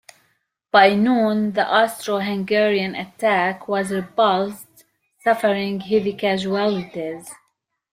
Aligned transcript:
By 0.71 0.95
noon, 0.95 1.51
the 1.51 1.63
Austro-Hungarian 1.63 2.95
attack 2.95 3.67
was 3.67 3.91
repulsed, 3.91 4.83
suffering 5.19 5.79
heavy 5.79 6.13
casualties. 6.13 7.31